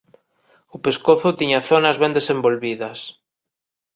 O 0.75 0.77
pescozo 0.85 1.37
tiña 1.39 1.59
zonas 1.69 1.95
ben 2.01 2.13
desenvolvidas. 2.17 2.99